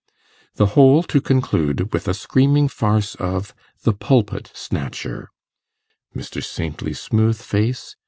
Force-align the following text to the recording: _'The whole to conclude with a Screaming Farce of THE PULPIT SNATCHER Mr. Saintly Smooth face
_'The 0.55 0.65
whole 0.73 1.03
to 1.03 1.21
conclude 1.21 1.93
with 1.93 2.07
a 2.07 2.15
Screaming 2.15 2.67
Farce 2.69 3.13
of 3.19 3.53
THE 3.83 3.93
PULPIT 3.93 4.49
SNATCHER 4.51 5.29
Mr. 6.15 6.43
Saintly 6.43 6.93
Smooth 6.93 7.39
face 7.39 7.95